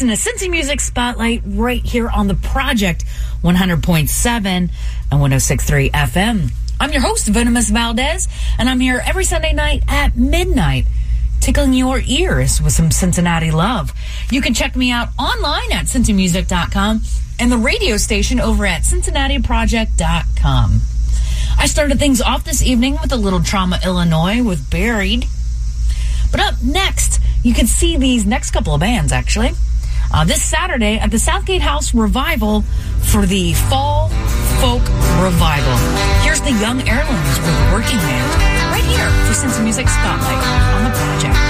[0.00, 3.04] Cincinnati, to Cincy Music Spotlight right here on the Project
[3.44, 4.70] 100.7 and
[5.12, 6.50] 106.3 FM.
[6.80, 8.26] I'm your host, Venomous Valdez,
[8.58, 10.86] and I'm here every Sunday night at midnight,
[11.40, 13.92] tickling your ears with some Cincinnati love.
[14.30, 17.02] You can check me out online at cincymusic.com
[17.38, 20.80] and the radio station over at cincinnatiproject.com.
[21.58, 25.26] I started things off this evening with a little Trauma, Illinois with Buried.
[26.30, 29.50] But up next, you can see these next couple of bands actually.
[30.12, 32.62] Uh, this Saturday at the Southgate House Revival
[33.12, 34.08] for the Fall
[34.60, 34.82] Folk
[35.22, 35.76] Revival.
[36.22, 40.42] Here's the Young Heirlooms with Working Man right here for Cincy Music Spotlight
[40.74, 41.49] on the project.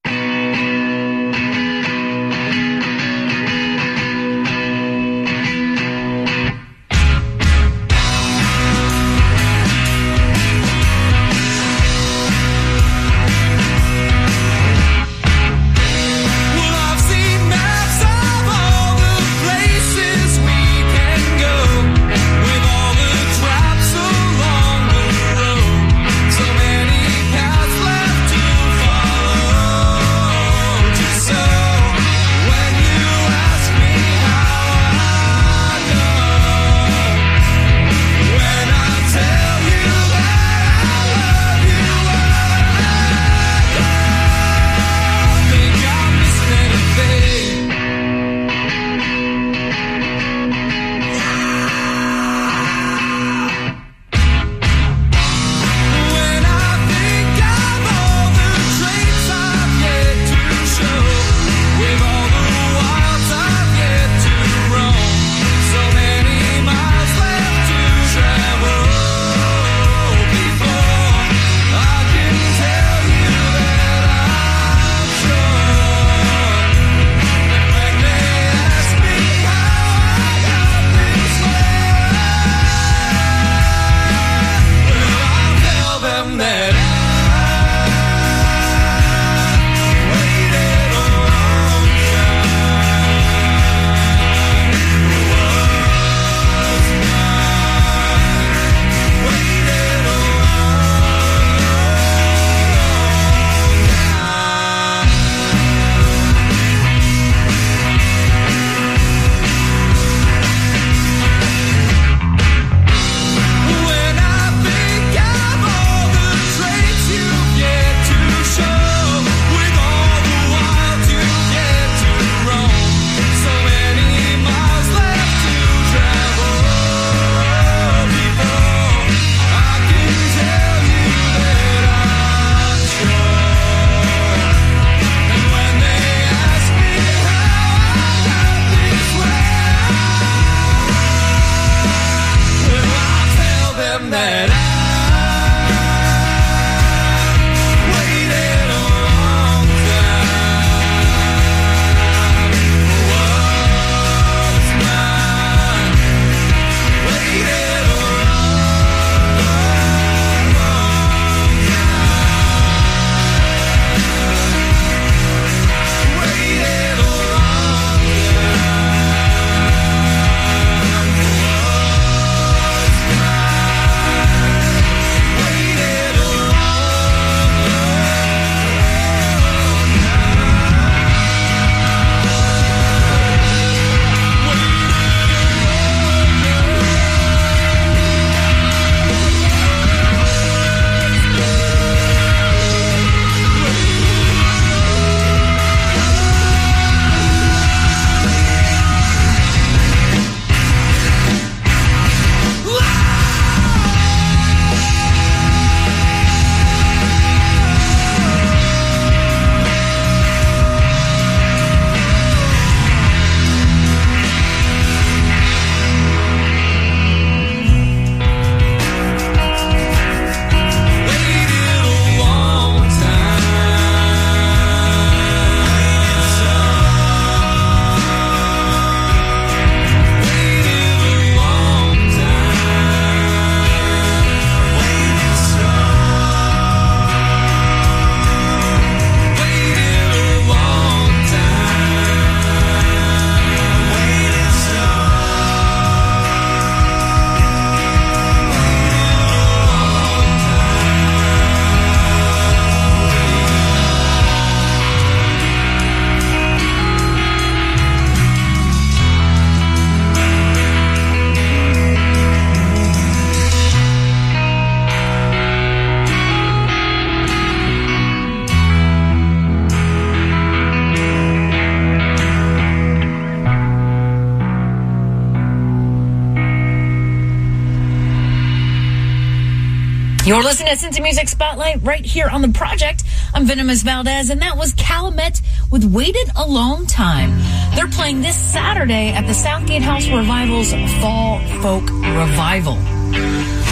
[280.71, 283.03] You're listening Music Spotlight right here on the project.
[283.33, 287.37] I'm Venomous Valdez, and that was Calumet with Waited a Long Time.
[287.75, 292.77] They're playing this Saturday at the Southgate House Revival's Fall Folk Revival.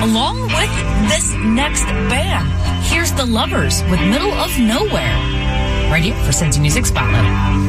[0.03, 2.49] Along with this next band,
[2.87, 5.15] here's The Lovers with Middle of Nowhere.
[5.89, 7.68] Right here for Cincy Music Spotlight.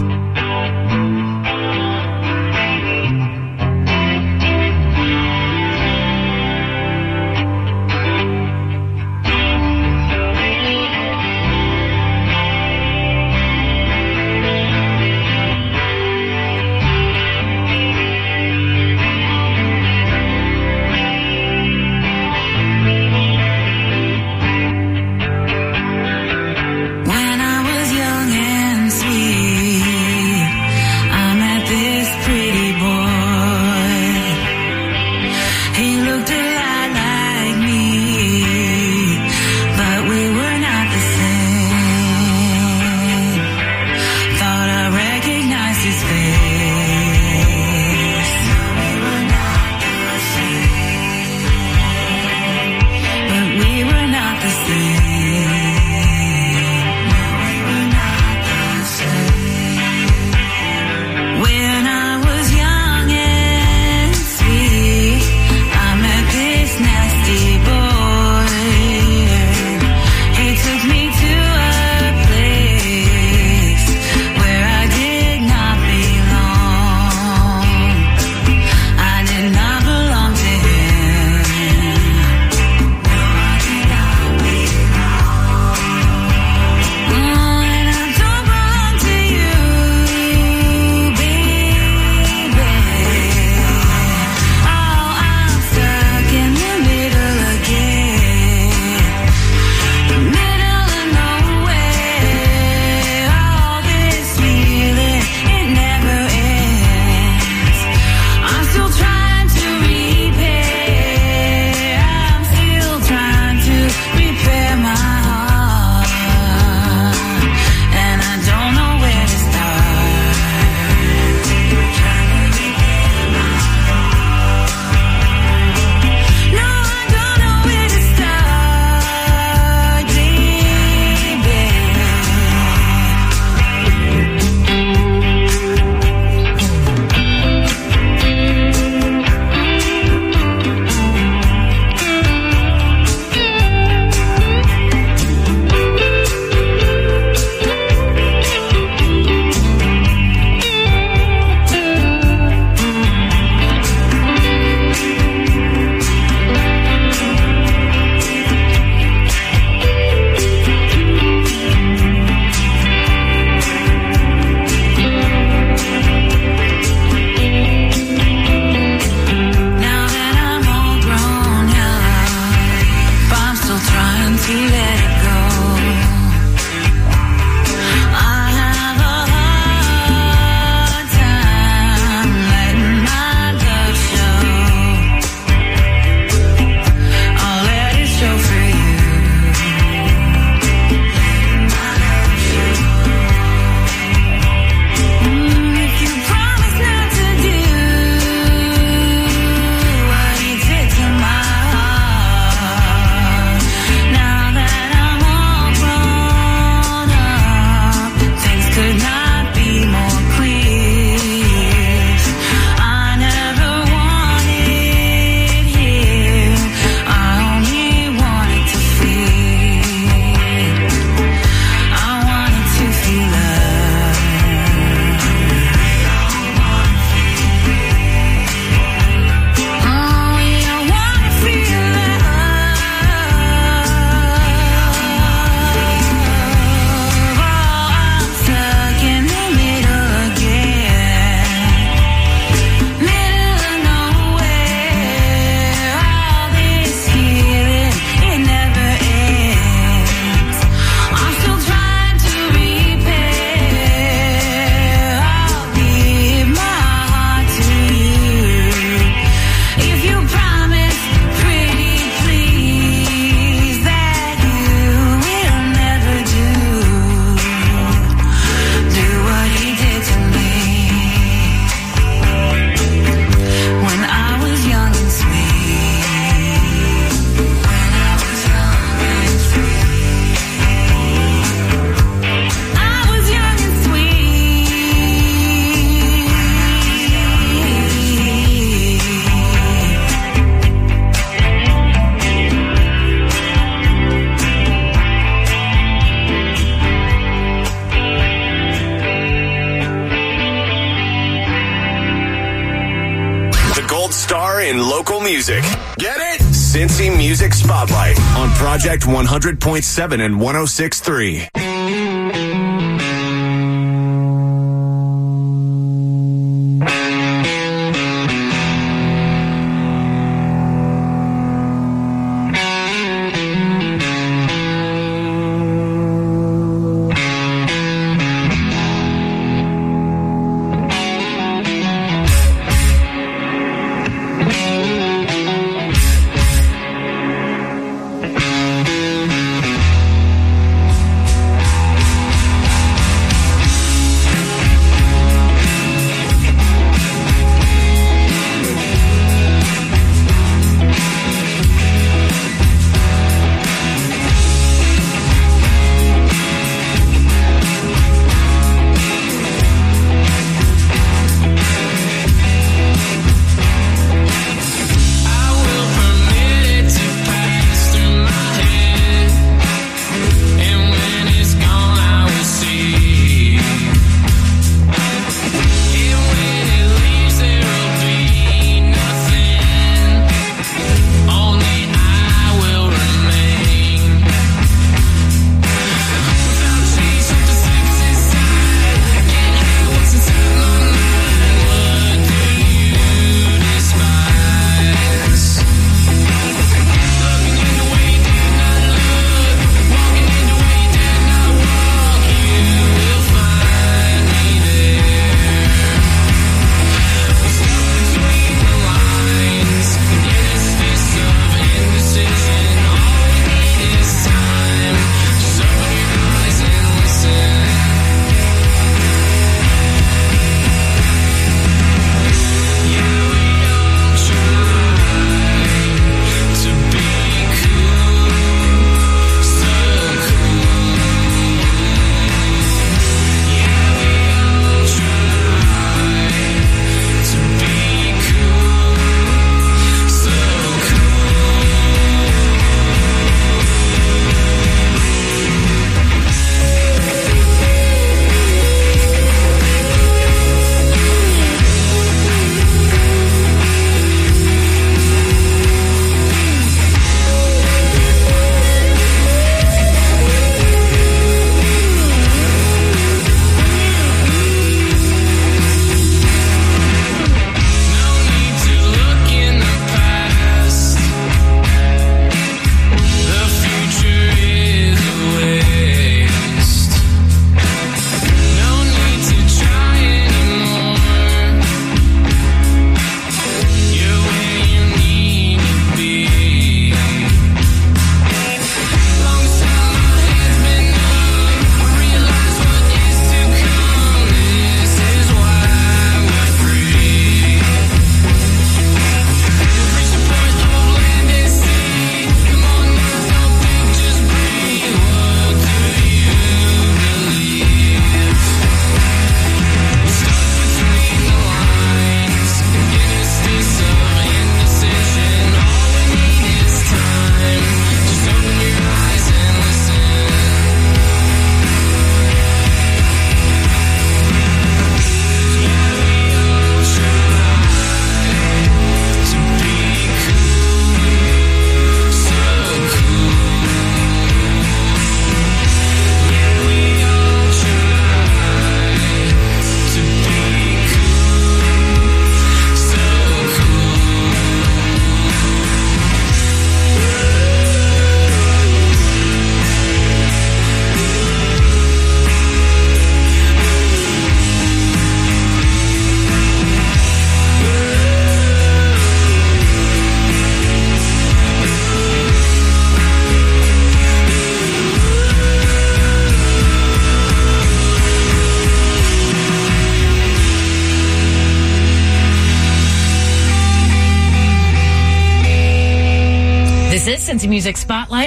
[304.71, 305.63] In local music.
[305.99, 306.41] Get it?
[306.43, 311.60] Cincy Music Spotlight on Project 100.7 and 106.3.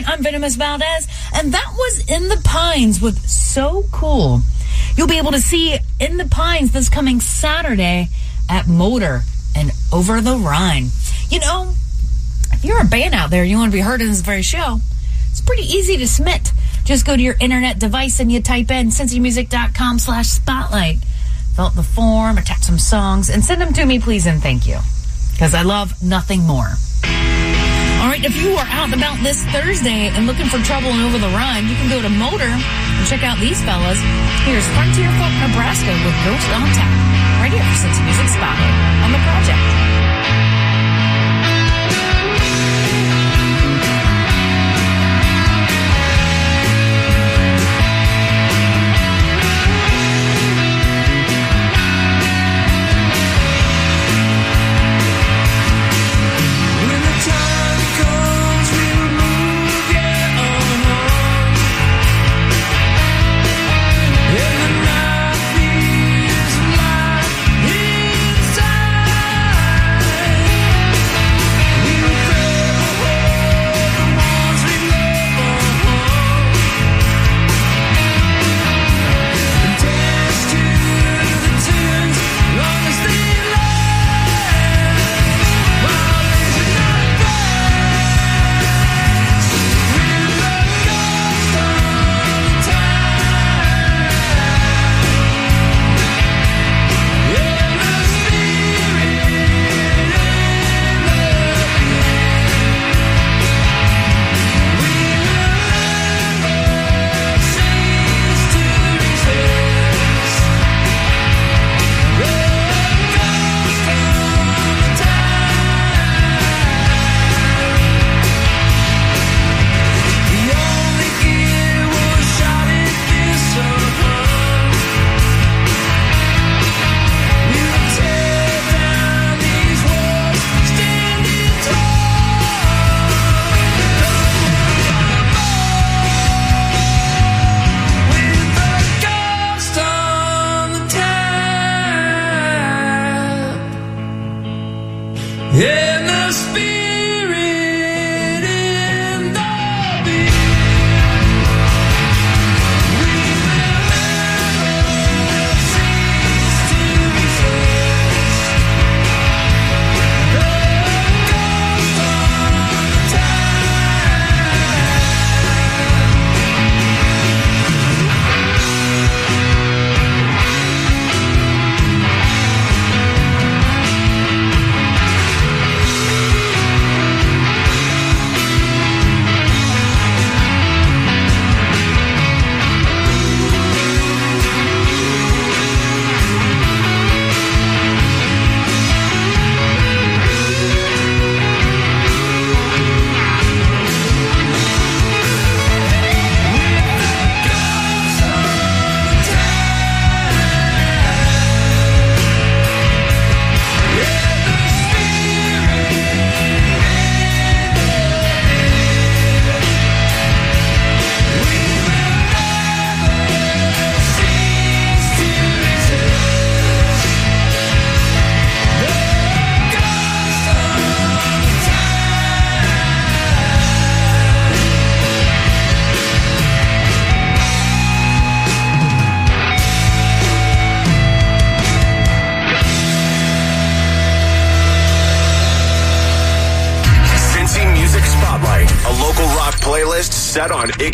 [0.08, 4.42] I'm Venomous Valdez, and that was In the Pines with So Cool.
[4.96, 8.10] You'll be able to see In the Pines this coming Saturday
[8.50, 9.22] at MOTR
[9.56, 10.88] and Over the Rhine.
[11.30, 11.74] You know,
[12.52, 14.80] if you're a band out there you want to be heard in this very show,
[15.32, 16.52] it's pretty easy to submit.
[16.86, 20.98] Just go to your internet device and you type in cincymusic.com slash spotlight.
[21.56, 24.68] Fill out the form, attach some songs, and send them to me, please and thank
[24.68, 24.78] you.
[25.34, 26.74] because I love nothing more.
[28.24, 31.28] If you are out and about this Thursday and looking for trouble and over the
[31.36, 34.00] run, you can go to MOTR and check out these fellas.
[34.48, 36.88] Here's Frontier Folk, Nebraska with Ghost on Tap,
[37.44, 40.03] right here for Cincy Music Spotlight on the project.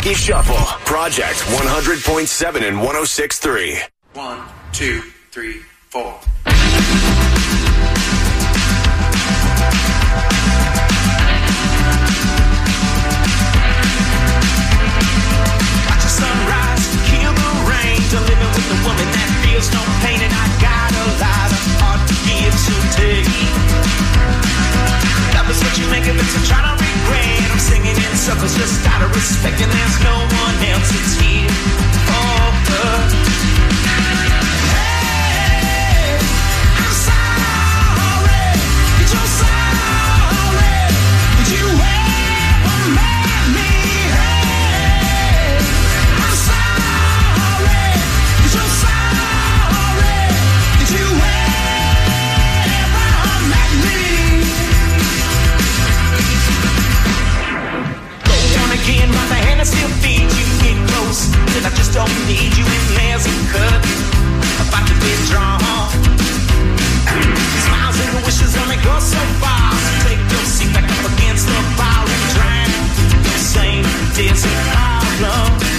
[0.00, 0.56] on Icky Shuffle.
[0.84, 3.80] Project 100.7 and 106.3.
[4.14, 4.40] One,
[4.72, 6.02] two, three, four.
[6.02, 6.24] Watch
[16.02, 18.00] the sunrise, kill the rain.
[18.10, 21.58] To living with a woman that feels no pain, and I got a lot of
[21.78, 23.28] heart to give to take.
[25.34, 27.29] Love is what you make of it, so try to regret.
[27.60, 31.48] Singing in circles, just out of respect, and there's no one else that's here
[32.08, 33.29] for her.
[59.60, 60.46] I still feed you.
[60.64, 62.64] Get close, till I just don't need you.
[62.64, 63.84] With nails and cut,
[64.56, 65.60] about to withdraw.
[67.68, 69.68] Smiles and wishes only go so far.
[69.84, 72.72] So take your seat back up against the bar and drown.
[73.36, 73.84] Same,
[74.16, 75.69] there's problem.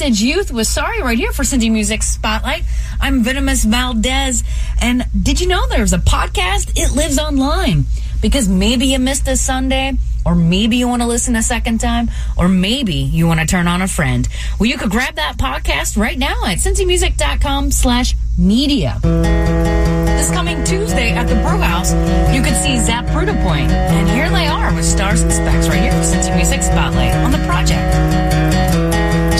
[0.00, 2.64] Vintage Youth with Sorry right here for Cincy Music Spotlight.
[3.02, 4.42] I'm Venomous Valdez.
[4.80, 6.72] And did you know there's a podcast?
[6.74, 7.84] It lives online
[8.22, 12.10] because maybe you missed a Sunday or maybe you want to listen a second time
[12.38, 14.26] or maybe you want to turn on a friend.
[14.58, 18.98] Well, you could grab that podcast right now at cincymusic.com slash media.
[19.02, 21.92] This coming Tuesday at the Brew House,
[22.34, 25.92] you could see Zap Bruta And here they are with Stars and Specs right here
[25.92, 28.39] for Cincy Music Spotlight on the project.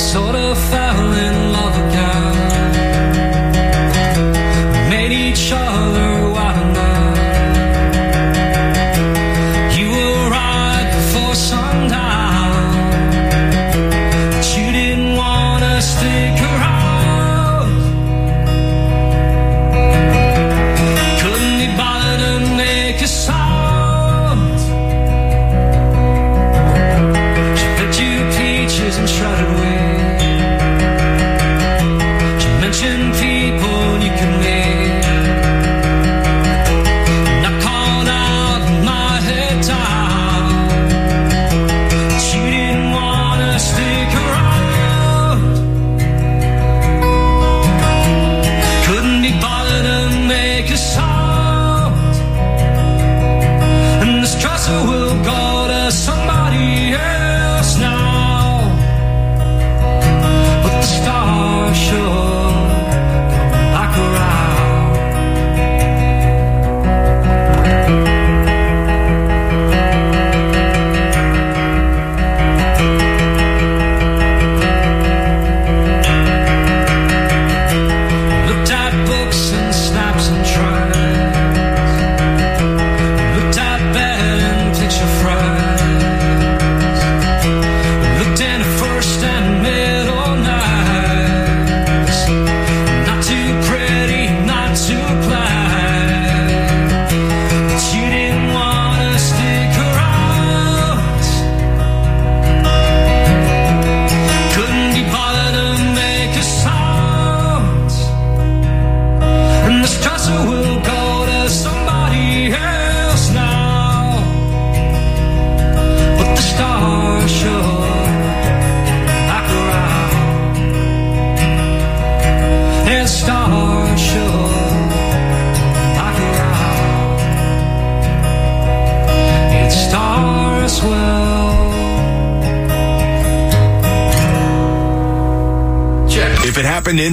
[0.01, 1.50] Sort of fell in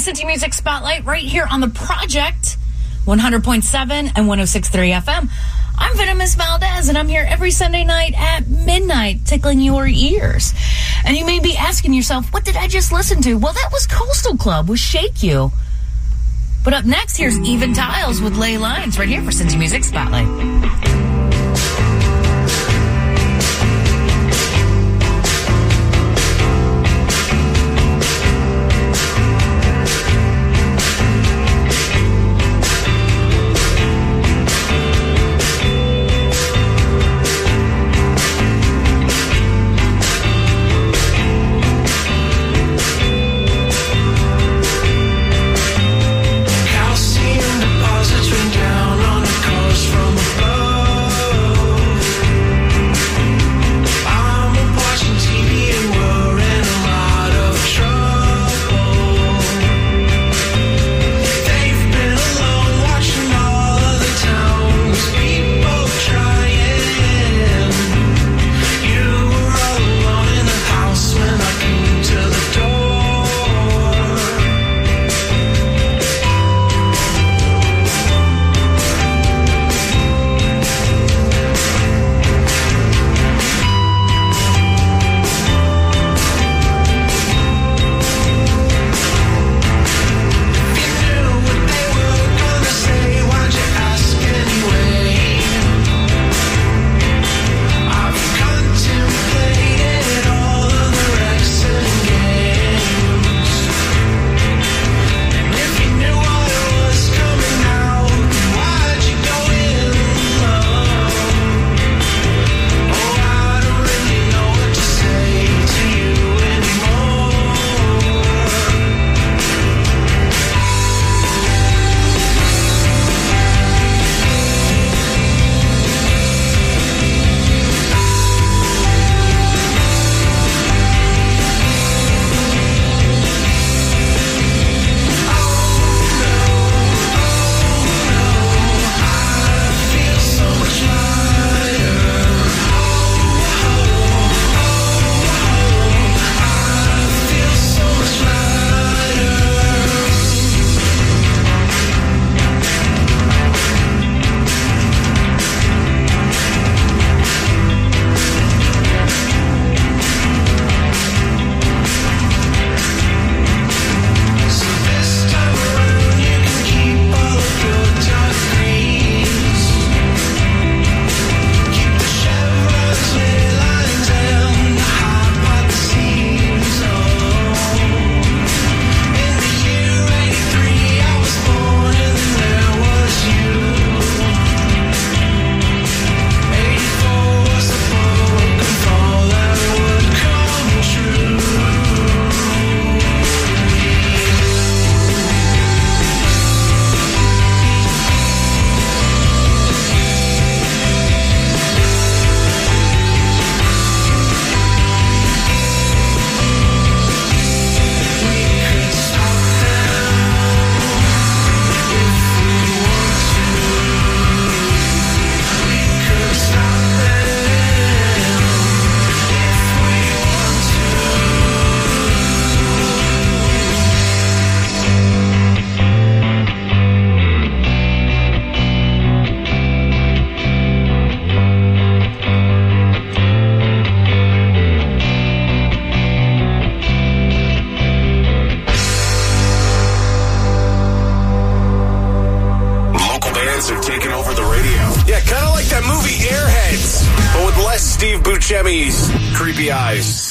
[0.00, 2.56] Cincy Music Spotlight right here on the project
[3.04, 5.30] 100.7 and 106.3 FM.
[5.76, 10.54] I'm Venomous Valdez, and I'm here every Sunday night at midnight tickling your ears.
[11.04, 13.34] And you may be asking yourself, what did I just listen to?
[13.34, 15.52] Well, that was Coastal Club with Shake You.
[16.64, 21.09] But up next, here's Even Tiles with Ley Lines right here for Cincy Music Spotlight.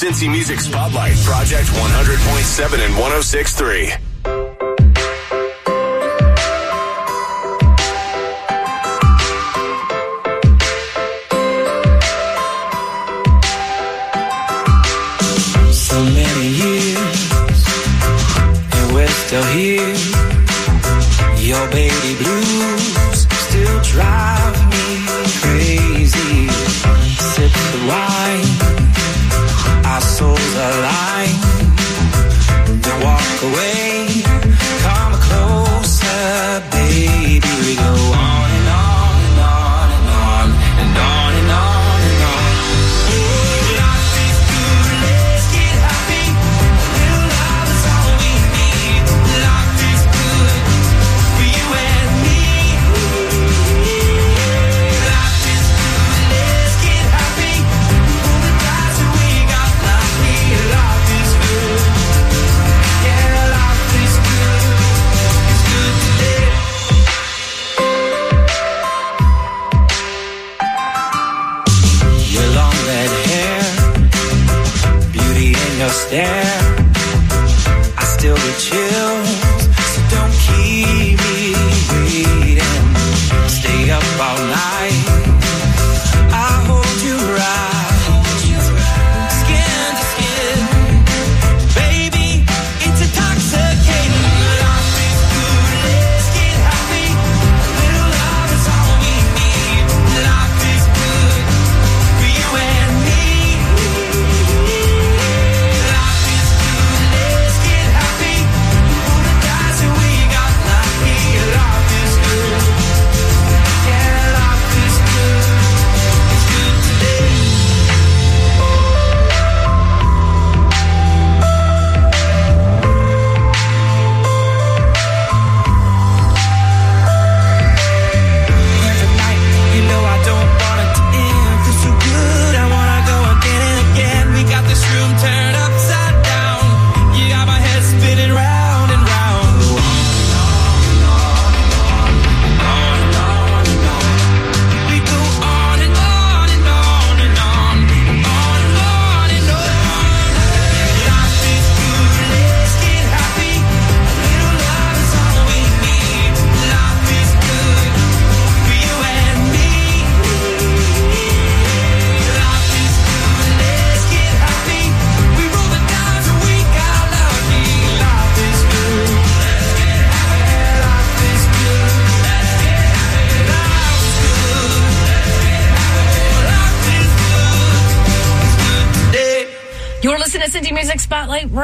[0.00, 3.92] Cincy Music Spotlight, Project 100.7 and 1063.
[15.70, 17.60] So many years,
[18.72, 19.94] and we're still here.
[21.36, 25.04] Your baby blues still drive me
[25.42, 26.48] crazy.
[27.18, 28.19] Sip the wine.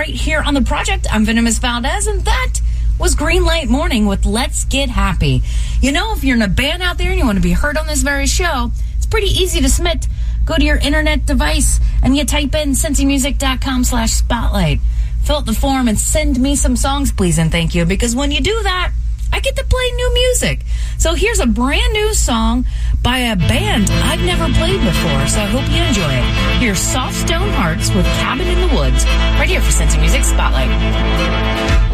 [0.07, 1.05] right here on the project.
[1.11, 2.61] I'm Venomous Valdez, and that
[2.97, 5.43] was Green Light Morning with Let's Get Happy.
[5.81, 7.77] You know, if you're in a band out there and you want to be heard
[7.77, 10.07] on this very show, it's pretty easy to submit.
[10.45, 14.79] Go to your internet device and you type in cincymusic.com slash spotlight.
[15.25, 18.31] Fill out the form and send me some songs, please and thank you, because when
[18.31, 18.93] you do that,
[19.33, 20.65] I get to play new music.
[20.99, 22.65] So here's a brand new song
[23.07, 26.27] by a band I've never played before, so I hope you enjoy it.
[26.59, 29.07] Here's Soft Stone Hearts with Cabin in the Woods,
[29.39, 30.67] right here for Cincy Music Spotlight.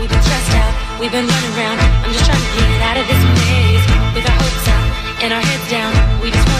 [0.00, 1.84] We've been stressed out, we've been running around.
[2.00, 3.84] I'm just trying to get out of this maze
[4.16, 4.84] with our hopes up
[5.20, 5.92] and our heads down.
[6.24, 6.51] We just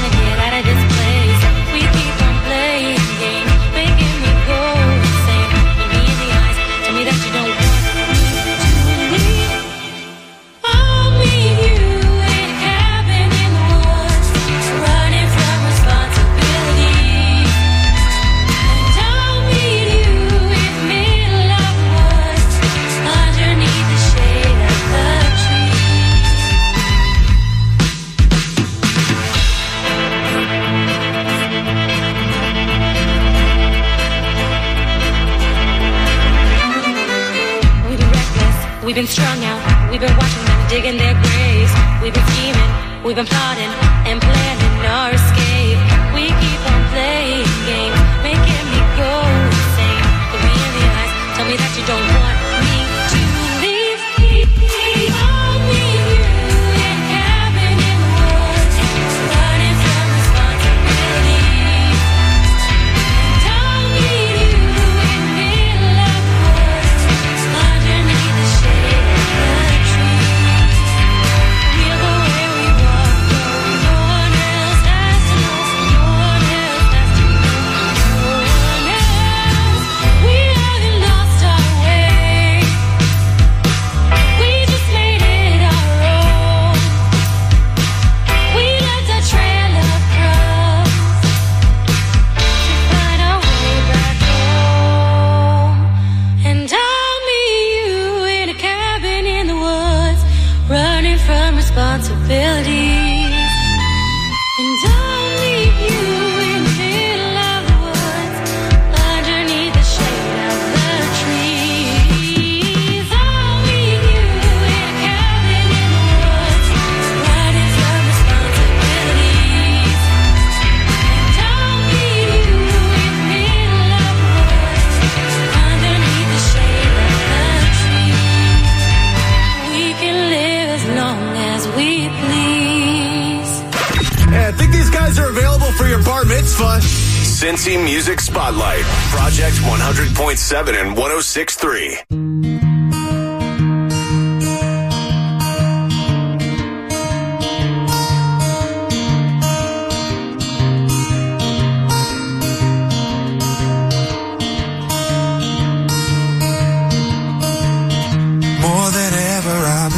[137.43, 141.99] Cincy Music Spotlight, Project 100.7 and 1063.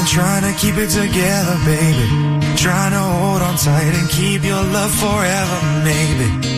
[0.07, 2.07] trying to keep it together, baby.
[2.57, 6.54] Trying to hold on tight and keep your love forever, maybe.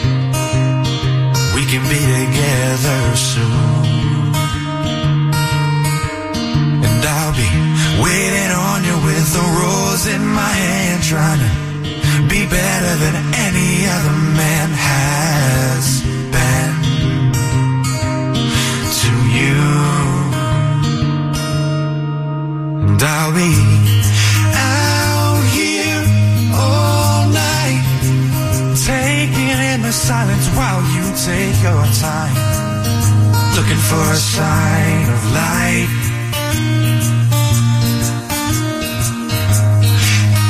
[1.76, 4.32] Can be together soon.
[6.88, 7.50] And I'll be
[8.00, 11.52] waiting on you with a rose in my hand, trying to
[12.32, 14.75] be better than any other man
[31.26, 32.36] take your time,
[33.56, 35.88] looking for a sign of light.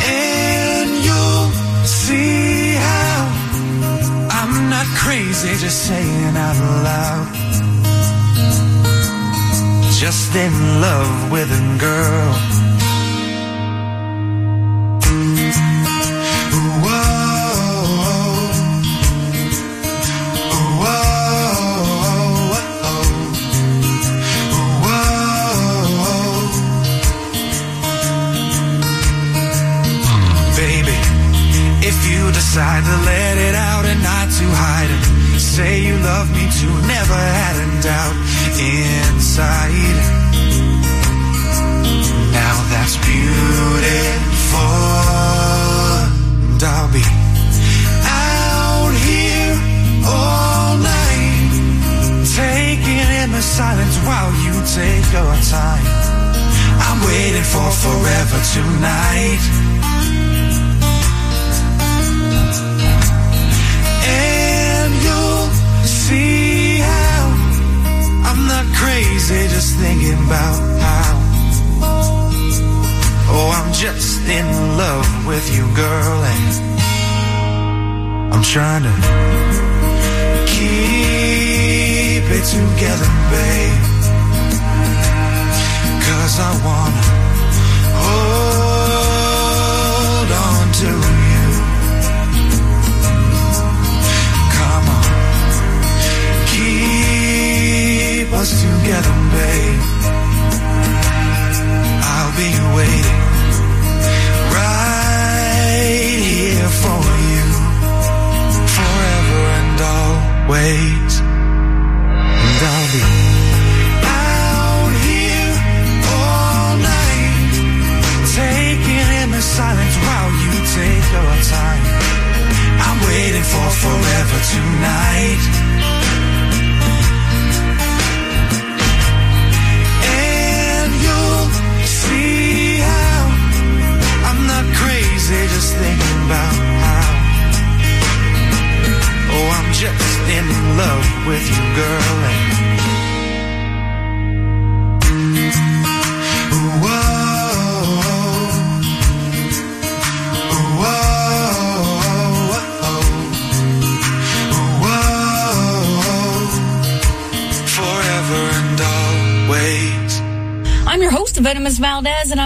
[0.05, 1.51] And you'll
[1.87, 3.21] see how
[4.39, 6.59] I'm not crazy, just saying out
[6.89, 7.27] loud.
[10.03, 10.53] Just in
[10.83, 12.76] love with a girl.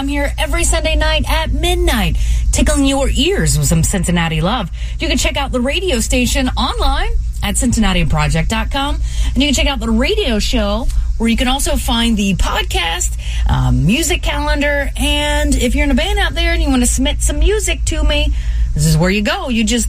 [0.01, 2.17] I'm here every Sunday night at midnight,
[2.51, 4.71] tickling your ears with some Cincinnati love.
[4.97, 7.11] You can check out the radio station online
[7.43, 10.87] at CincinnatiProject.com, and you can check out the radio show
[11.19, 13.15] where you can also find the podcast,
[13.47, 16.87] um, music calendar, and if you're in a band out there and you want to
[16.87, 18.33] submit some music to me,
[18.73, 19.49] this is where you go.
[19.49, 19.87] You just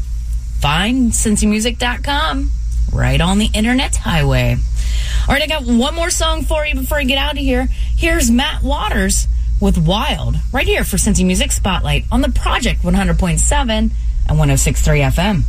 [0.61, 2.51] find CincyMusic.com
[2.93, 4.59] right on the internet highway.
[5.27, 7.69] All right, I got one more song for you before I get out of here.
[7.97, 9.27] Here's Matt Waters
[9.63, 13.93] with Wild, right here for Cincy Music Spotlight on the Project 100.7 and
[14.29, 15.45] 106.3 FM.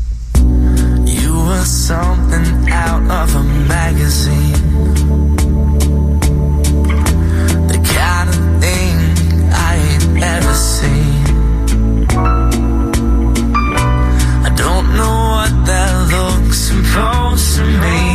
[1.08, 4.54] You were something out of a magazine.
[7.68, 8.96] The kind of thing
[9.52, 11.24] I ain't ever seen.
[14.46, 18.13] I don't know what that looks supposed to mean.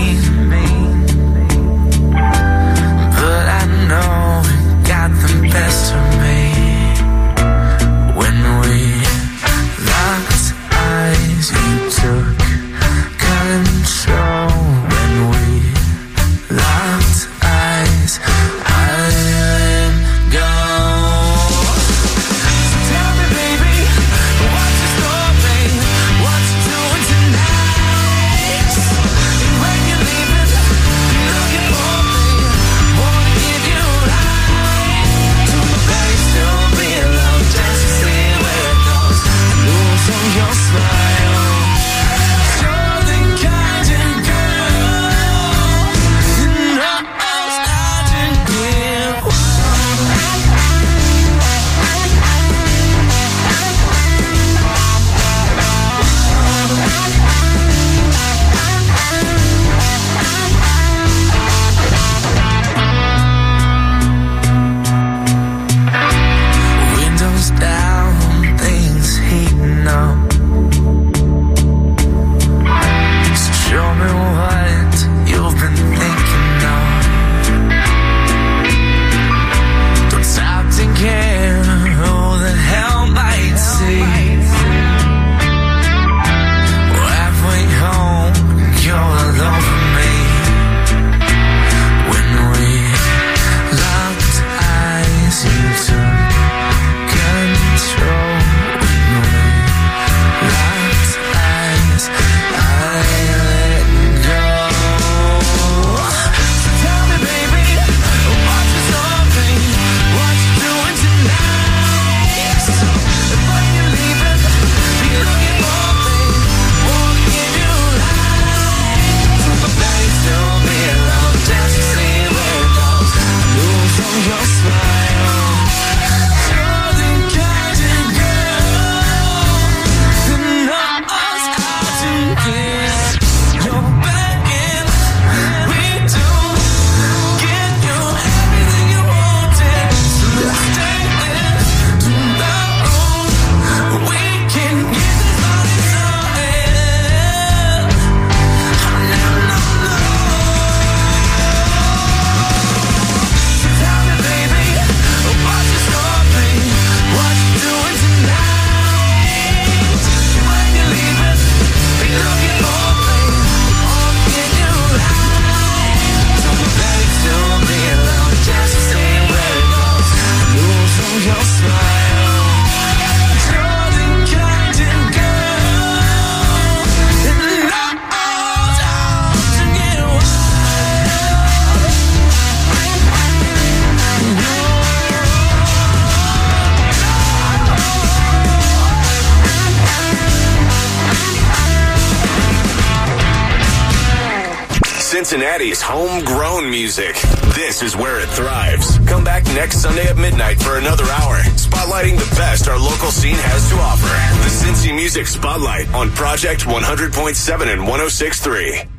[206.41, 208.98] Project 100.7 and 106.3.